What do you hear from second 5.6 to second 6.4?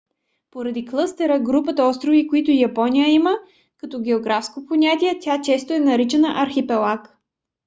е наричана